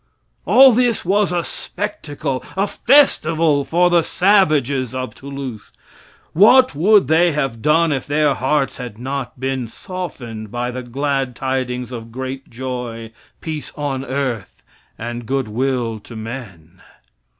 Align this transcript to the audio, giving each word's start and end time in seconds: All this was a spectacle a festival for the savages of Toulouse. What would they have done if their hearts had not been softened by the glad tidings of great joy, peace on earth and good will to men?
All 0.47 0.71
this 0.71 1.05
was 1.05 1.31
a 1.31 1.43
spectacle 1.43 2.43
a 2.57 2.65
festival 2.65 3.63
for 3.63 3.91
the 3.91 4.01
savages 4.01 4.95
of 4.95 5.13
Toulouse. 5.13 5.69
What 6.33 6.73
would 6.73 7.07
they 7.07 7.33
have 7.33 7.61
done 7.61 7.91
if 7.91 8.07
their 8.07 8.33
hearts 8.33 8.77
had 8.77 8.97
not 8.97 9.39
been 9.39 9.67
softened 9.67 10.49
by 10.49 10.71
the 10.71 10.81
glad 10.81 11.35
tidings 11.35 11.91
of 11.91 12.11
great 12.11 12.49
joy, 12.49 13.11
peace 13.41 13.71
on 13.75 14.03
earth 14.03 14.63
and 14.97 15.27
good 15.27 15.47
will 15.47 15.99
to 15.99 16.15
men? 16.15 16.81